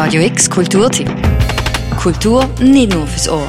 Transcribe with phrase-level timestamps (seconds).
[0.00, 1.10] Radio X Kulturtipp.
[2.00, 3.48] Kultur nicht nur fürs Ohr.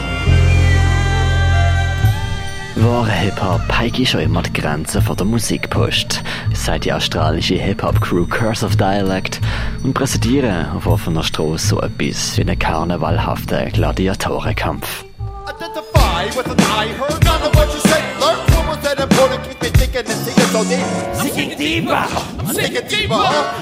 [2.76, 6.24] Wahre Hip-Hop heige schon immer die Grenzen von der Musik pusht,
[6.56, 9.40] sagt die australische Hip-Hop-Crew Curse of Dialect
[9.84, 15.06] und präsentieren auf offener Straße so etwas wie einen karnevalhaften Gladiatorenkampf.
[15.46, 19.44] Identify with an eye, heard none of what you said, learn from what's that important,
[19.48, 20.80] keep me thinking and singing so deep.
[20.80, 21.94] I'm singing deeper,
[22.40, 23.14] I'm singing deeper,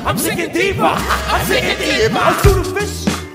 [0.07, 2.13] I'm singing deeper, I'm singing deeper.
[2.13, 3.27] I'm singing deeper.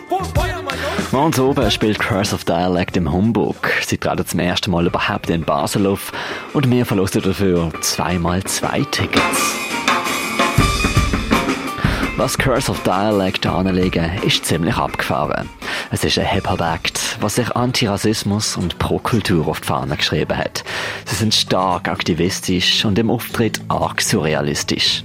[1.12, 3.56] Morgens oben spielt Curse of Dialect im Humbug.
[3.82, 6.10] Sie treten zum ersten Mal überhaupt in Basel auf
[6.54, 9.54] und wir verlosen dafür zweimal zwei Tickets.
[12.16, 15.50] Was Curse of Dialect anlegen, ist ziemlich abgefahren.
[15.94, 20.64] Es ist ein Hip-Hop-Act, was sich Antirassismus und Pro-Kultur auf die Fahne geschrieben hat.
[21.04, 25.04] Sie sind stark aktivistisch und im Auftritt arg surrealistisch.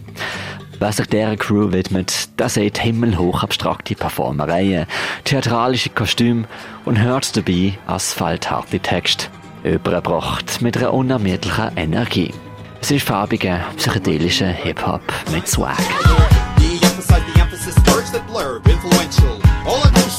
[0.79, 4.85] Wer sich dieser Crew widmet, der sieht himmelhoch abstrakte Performereien,
[5.25, 6.45] theatralische Kostüme
[6.85, 9.27] und hört dabei asphaltharte Texte,
[9.65, 12.33] übergebracht mit einer unermüdlichen Energie.
[12.79, 15.01] Es ist farbiger, psychedelischer Hip-Hop
[15.33, 15.77] mit Swag.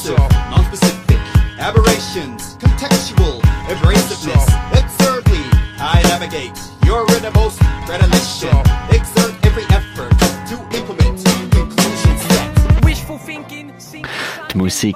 [0.09, 0.28] aberrations,
[6.39, 6.71] mistakes.
[6.85, 8.55] music innermost predilection.
[8.91, 10.11] Exert every effort
[10.47, 11.19] to implement
[11.51, 12.83] conclusions.
[12.83, 13.71] Wishful thinking.
[14.51, 14.95] Die Musik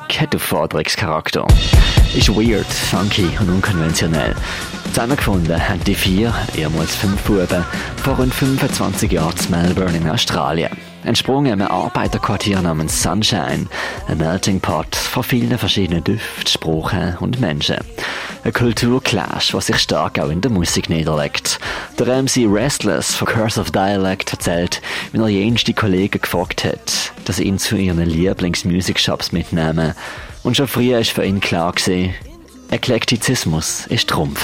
[0.96, 1.46] Charakter.
[2.16, 4.36] Ist weird, funky und unkonventionell.
[4.94, 7.66] Zusammengefunden haben die vier, ehemals fünf Buben,
[8.04, 10.70] vor rund 25 Jahren in Melbourne in Australien.
[11.04, 13.66] Entsprungen einem Arbeiterquartier namens Sunshine,
[14.08, 17.78] ein Melting Pot von vielen verschiedenen Düften, Sprachen und Menschen.
[18.44, 21.60] Ein Kulturclash, was sich stark auch in der Musik niederlegt.
[21.98, 24.80] Der MC Restless von Curse of Dialect erzählt,
[25.12, 29.96] wie er jenste Kollegen gefragt hat, dass sie ihn zu ihren Lieblings-Music-Shops mitnehmen.
[30.44, 32.14] Und schon früher ist für ihn klar gewesen,
[32.74, 34.44] Eklektizismus ist Trumpf.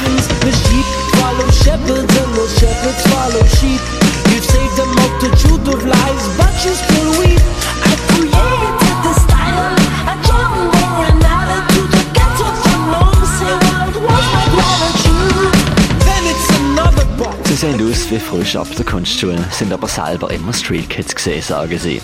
[17.55, 21.77] sehen aus wie frisch ab der Kunstschule, sind aber selber immer Street Kids gesehen, sagen
[21.77, 21.99] sie.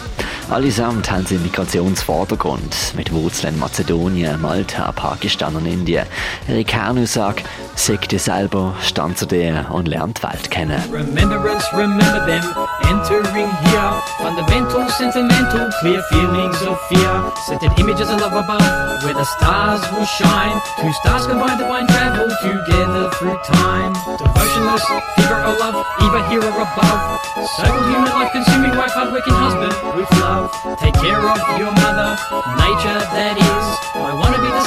[0.49, 6.05] Allesamt haben sie Migrationsvordergrund mit Wurzeln in Mazedonien, Malta, Pakistan und Indien.
[6.47, 7.43] Ihre Kernaussage,
[7.75, 10.81] sag dir selber, stand zu dir und lernt die Welt kennen.
[10.91, 12.43] Remembrance, remember them,
[12.83, 19.25] entering here, fundamental, sentimental, clear feelings of fear, scented images of love above, where the
[19.25, 24.85] stars will shine, two stars combine divine travel together through time, devotionless,
[25.15, 27.19] figure of love, either here or above.
[27.57, 30.34] Circle human life, consuming wife, hardworking husband with love.
[30.35, 32.11] Take care of your mother,
[32.59, 33.67] nature that is.
[33.95, 34.64] I wanna be the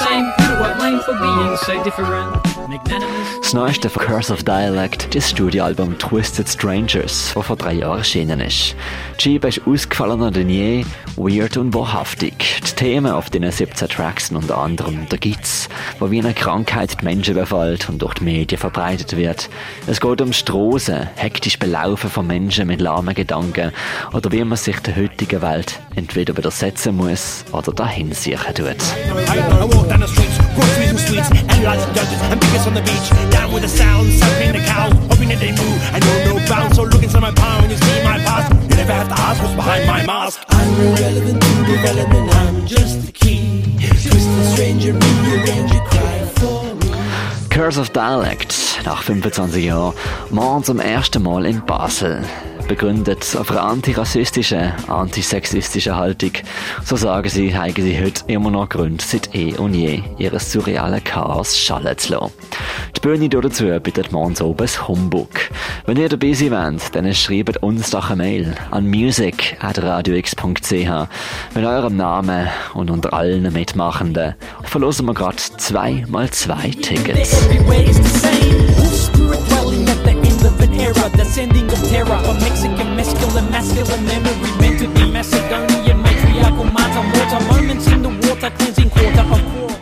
[3.41, 8.41] Das neueste von Curse of Dialect, das Studioalbum Twisted Strangers, das vor drei Jahren erschienen
[8.41, 8.77] ist.
[9.19, 10.85] Die Scheibe ist ausgefallener denn je,
[11.17, 12.61] weird und wahrhaftig.
[12.61, 17.01] Die Themen auf den 17 Tracks sind unter anderem der Gitz, wo wie eine Krankheit
[17.01, 19.49] die Menschen befällt und durch die Medien verbreitet wird.
[19.87, 23.73] Es geht um Strassen, hektisch Belaufen von Menschen mit lahmen Gedanken
[24.13, 28.77] oder wie man sich der heutigen Welt entweder widersetzen muss oder dahin sichern tut.
[30.99, 33.09] Groceries and sweets, and lots of judges and biggest on the beach.
[33.31, 35.79] Down with the sound, sucking the cow, hoping that they move.
[35.93, 38.53] I know no bounds, so look inside my palm when you see my past.
[38.71, 40.43] You never have to ask what's behind my mask.
[40.49, 43.77] I'm irrelevant to development, I'm just the key.
[43.79, 47.49] Twist the stranger, rearrange your cry for me.
[47.51, 48.55] Curse of Dialect,
[48.85, 49.95] nach 25 Jahren,
[50.31, 52.25] morgen zum ersten Mal in Basel
[52.69, 56.31] begründet auf einer antirassistischen, antisexistischen Haltung.
[56.85, 61.03] So sagen sie, haben sie heute immer noch Gründe, seit eh und je ihres surrealen
[61.03, 62.33] Chaos schallen zu lassen.
[62.95, 65.31] Die Bühne dazu bietet morgens oben das Humbug.
[65.87, 71.09] Wenn ihr dabei sein wollt, dann schreibt uns doch eine Mail an music.radiox.ch
[71.55, 74.35] mit eurem Namen und unter allen Mitmachenden
[74.65, 77.49] verlosen wir gerade zwei mal zwei Tickets.
[80.81, 86.73] Era, the sending of terror, a Mexican masculine, masculine memory meant to be Macedonian, matriarchal
[86.73, 89.79] Mata Morta, moments in the water, cleansing quarter of quartz.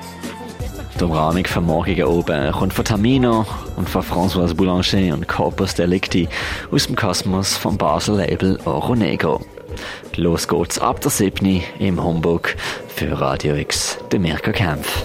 [0.98, 3.44] Die Umrahmung von morgigen oben kommt von Tamino
[3.76, 6.26] und von François Boulanger und Corpus Delicti
[6.70, 9.40] aus dem Kosmos vom Basel Label Oro Negro.
[10.16, 11.62] Los geht's ab der 7.
[11.78, 12.56] im Homburg
[12.88, 15.04] für Radio X, der Mirka Kempf.